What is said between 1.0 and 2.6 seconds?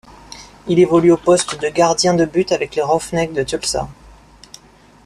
au poste de gardien de but